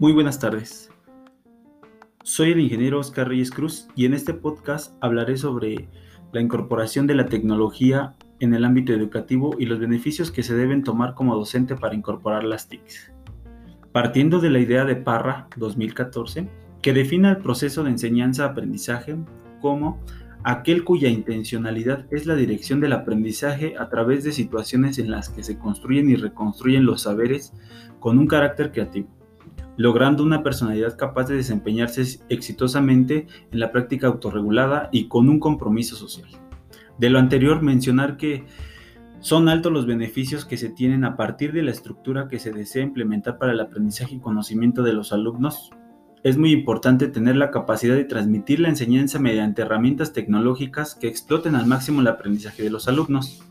Muy 0.00 0.12
buenas 0.12 0.38
tardes. 0.38 0.92
Soy 2.22 2.52
el 2.52 2.60
ingeniero 2.60 3.00
Oscar 3.00 3.26
Reyes 3.26 3.50
Cruz 3.50 3.88
y 3.96 4.06
en 4.06 4.14
este 4.14 4.32
podcast 4.32 4.94
hablaré 5.00 5.36
sobre 5.36 5.88
la 6.30 6.40
incorporación 6.40 7.08
de 7.08 7.16
la 7.16 7.26
tecnología 7.26 8.14
en 8.38 8.54
el 8.54 8.64
ámbito 8.64 8.92
educativo 8.92 9.56
y 9.58 9.66
los 9.66 9.80
beneficios 9.80 10.30
que 10.30 10.44
se 10.44 10.54
deben 10.54 10.84
tomar 10.84 11.14
como 11.14 11.34
docente 11.34 11.74
para 11.74 11.96
incorporar 11.96 12.44
las 12.44 12.68
TICs. 12.68 13.10
Partiendo 13.90 14.38
de 14.38 14.50
la 14.50 14.60
idea 14.60 14.84
de 14.84 14.94
Parra 14.94 15.48
2014, 15.56 16.48
que 16.80 16.92
define 16.92 17.30
el 17.30 17.38
proceso 17.38 17.82
de 17.82 17.90
enseñanza-aprendizaje 17.90 19.16
como 19.60 20.00
aquel 20.44 20.84
cuya 20.84 21.08
intencionalidad 21.08 22.06
es 22.12 22.24
la 22.24 22.36
dirección 22.36 22.78
del 22.78 22.92
aprendizaje 22.92 23.74
a 23.76 23.88
través 23.88 24.22
de 24.22 24.30
situaciones 24.30 25.00
en 25.00 25.10
las 25.10 25.28
que 25.28 25.42
se 25.42 25.58
construyen 25.58 26.08
y 26.08 26.14
reconstruyen 26.14 26.84
los 26.84 27.02
saberes 27.02 27.52
con 27.98 28.16
un 28.20 28.28
carácter 28.28 28.70
creativo, 28.70 29.17
logrando 29.78 30.24
una 30.24 30.42
personalidad 30.42 30.98
capaz 30.98 31.28
de 31.28 31.36
desempeñarse 31.36 32.20
exitosamente 32.28 33.28
en 33.52 33.60
la 33.60 33.70
práctica 33.70 34.08
autorregulada 34.08 34.90
y 34.92 35.06
con 35.06 35.28
un 35.28 35.38
compromiso 35.38 35.94
social. 35.94 36.28
De 36.98 37.08
lo 37.08 37.20
anterior, 37.20 37.62
mencionar 37.62 38.16
que 38.16 38.44
son 39.20 39.48
altos 39.48 39.72
los 39.72 39.86
beneficios 39.86 40.44
que 40.44 40.56
se 40.56 40.68
tienen 40.68 41.04
a 41.04 41.16
partir 41.16 41.52
de 41.52 41.62
la 41.62 41.70
estructura 41.70 42.26
que 42.28 42.40
se 42.40 42.52
desea 42.52 42.82
implementar 42.82 43.38
para 43.38 43.52
el 43.52 43.60
aprendizaje 43.60 44.16
y 44.16 44.20
conocimiento 44.20 44.82
de 44.82 44.94
los 44.94 45.12
alumnos, 45.12 45.70
es 46.24 46.36
muy 46.36 46.50
importante 46.50 47.06
tener 47.06 47.36
la 47.36 47.52
capacidad 47.52 47.94
de 47.94 48.04
transmitir 48.04 48.58
la 48.58 48.70
enseñanza 48.70 49.20
mediante 49.20 49.62
herramientas 49.62 50.12
tecnológicas 50.12 50.96
que 50.96 51.06
exploten 51.06 51.54
al 51.54 51.68
máximo 51.68 52.00
el 52.00 52.08
aprendizaje 52.08 52.64
de 52.64 52.70
los 52.70 52.88
alumnos. 52.88 53.44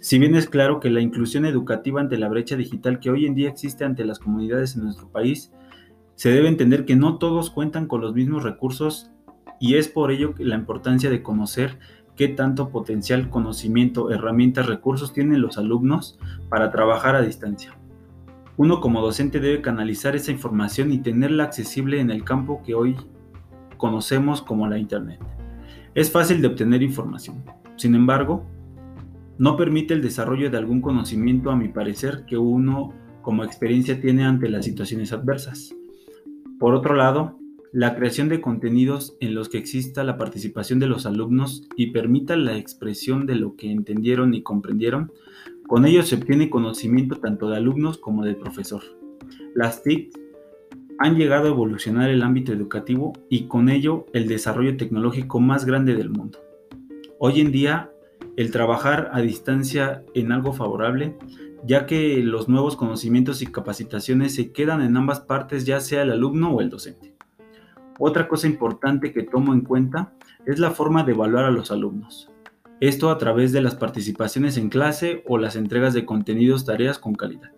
Si 0.00 0.18
bien 0.18 0.34
es 0.34 0.50
claro 0.50 0.80
que 0.80 0.90
la 0.90 1.00
inclusión 1.00 1.46
educativa 1.46 2.02
ante 2.02 2.18
la 2.18 2.28
brecha 2.28 2.56
digital 2.56 3.00
que 3.00 3.08
hoy 3.08 3.24
en 3.24 3.34
día 3.34 3.48
existe 3.48 3.84
ante 3.84 4.04
las 4.04 4.18
comunidades 4.18 4.76
en 4.76 4.82
nuestro 4.84 5.08
país, 5.10 5.50
se 6.14 6.30
debe 6.30 6.48
entender 6.48 6.84
que 6.84 6.96
no 6.96 7.18
todos 7.18 7.50
cuentan 7.50 7.86
con 7.86 8.00
los 8.00 8.14
mismos 8.14 8.42
recursos 8.42 9.10
y 9.60 9.76
es 9.76 9.88
por 9.88 10.10
ello 10.10 10.34
la 10.38 10.56
importancia 10.56 11.10
de 11.10 11.22
conocer 11.22 11.78
qué 12.16 12.28
tanto 12.28 12.70
potencial, 12.70 13.30
conocimiento, 13.30 14.10
herramientas, 14.10 14.66
recursos 14.66 15.12
tienen 15.12 15.40
los 15.40 15.58
alumnos 15.58 16.18
para 16.48 16.70
trabajar 16.70 17.16
a 17.16 17.22
distancia. 17.22 17.76
Uno 18.56 18.80
como 18.80 19.00
docente 19.00 19.40
debe 19.40 19.62
canalizar 19.62 20.14
esa 20.14 20.30
información 20.30 20.92
y 20.92 20.98
tenerla 20.98 21.44
accesible 21.44 22.00
en 22.00 22.10
el 22.10 22.22
campo 22.22 22.62
que 22.64 22.74
hoy 22.74 22.96
conocemos 23.78 24.42
como 24.42 24.68
la 24.68 24.78
Internet. 24.78 25.20
Es 25.94 26.10
fácil 26.10 26.42
de 26.42 26.48
obtener 26.48 26.82
información. 26.82 27.42
Sin 27.76 27.94
embargo, 27.94 28.46
no 29.38 29.56
permite 29.56 29.94
el 29.94 30.02
desarrollo 30.02 30.50
de 30.50 30.58
algún 30.58 30.80
conocimiento, 30.80 31.50
a 31.50 31.56
mi 31.56 31.68
parecer, 31.68 32.24
que 32.26 32.36
uno 32.36 32.92
como 33.22 33.44
experiencia 33.44 34.00
tiene 34.00 34.24
ante 34.24 34.48
las 34.48 34.64
situaciones 34.64 35.12
adversas. 35.12 35.74
Por 36.62 36.76
otro 36.76 36.94
lado, 36.94 37.40
la 37.72 37.96
creación 37.96 38.28
de 38.28 38.40
contenidos 38.40 39.16
en 39.18 39.34
los 39.34 39.48
que 39.48 39.58
exista 39.58 40.04
la 40.04 40.16
participación 40.16 40.78
de 40.78 40.86
los 40.86 41.06
alumnos 41.06 41.68
y 41.76 41.88
permita 41.88 42.36
la 42.36 42.56
expresión 42.56 43.26
de 43.26 43.34
lo 43.34 43.56
que 43.56 43.72
entendieron 43.72 44.32
y 44.32 44.44
comprendieron 44.44 45.10
con 45.66 45.86
ello 45.86 46.04
se 46.04 46.14
obtiene 46.14 46.50
conocimiento 46.50 47.16
tanto 47.16 47.50
de 47.50 47.56
alumnos 47.56 47.98
como 47.98 48.24
del 48.24 48.36
profesor. 48.36 48.80
Las 49.56 49.82
TIC 49.82 50.16
han 51.00 51.16
llegado 51.16 51.46
a 51.46 51.50
evolucionar 51.50 52.10
el 52.10 52.22
ámbito 52.22 52.52
educativo 52.52 53.12
y 53.28 53.48
con 53.48 53.68
ello 53.68 54.06
el 54.12 54.28
desarrollo 54.28 54.76
tecnológico 54.76 55.40
más 55.40 55.64
grande 55.64 55.96
del 55.96 56.10
mundo. 56.10 56.38
Hoy 57.18 57.40
en 57.40 57.50
día, 57.50 57.90
el 58.36 58.52
trabajar 58.52 59.10
a 59.12 59.20
distancia 59.20 60.04
en 60.14 60.30
algo 60.30 60.52
favorable, 60.52 61.16
ya 61.64 61.86
que 61.86 62.18
los 62.18 62.48
nuevos 62.48 62.76
conocimientos 62.76 63.42
y 63.42 63.46
capacitaciones 63.46 64.34
se 64.34 64.52
quedan 64.52 64.82
en 64.82 64.96
ambas 64.96 65.20
partes, 65.20 65.64
ya 65.64 65.80
sea 65.80 66.02
el 66.02 66.10
alumno 66.10 66.50
o 66.50 66.60
el 66.60 66.70
docente. 66.70 67.14
Otra 67.98 68.26
cosa 68.26 68.46
importante 68.46 69.12
que 69.12 69.22
tomo 69.22 69.52
en 69.52 69.60
cuenta 69.60 70.12
es 70.44 70.58
la 70.58 70.72
forma 70.72 71.04
de 71.04 71.12
evaluar 71.12 71.44
a 71.44 71.50
los 71.50 71.70
alumnos. 71.70 72.30
Esto 72.80 73.10
a 73.10 73.18
través 73.18 73.52
de 73.52 73.62
las 73.62 73.76
participaciones 73.76 74.56
en 74.56 74.68
clase 74.68 75.22
o 75.28 75.38
las 75.38 75.54
entregas 75.54 75.94
de 75.94 76.04
contenidos, 76.04 76.64
tareas 76.64 76.98
con 76.98 77.14
calidad. 77.14 77.52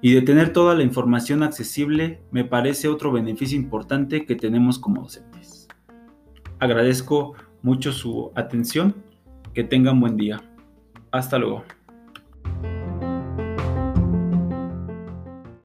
Y 0.00 0.14
de 0.14 0.22
tener 0.22 0.52
toda 0.52 0.76
la 0.76 0.84
información 0.84 1.42
accesible 1.42 2.20
me 2.30 2.44
parece 2.44 2.86
otro 2.86 3.10
beneficio 3.10 3.56
importante 3.58 4.24
que 4.24 4.36
tenemos 4.36 4.78
como 4.78 5.02
docentes. 5.02 5.66
Agradezco 6.60 7.34
mucho 7.62 7.90
su 7.90 8.30
atención, 8.36 8.94
que 9.54 9.64
tengan 9.64 9.98
buen 9.98 10.16
día. 10.16 10.40
Hasta 11.10 11.38
luego. 11.38 11.64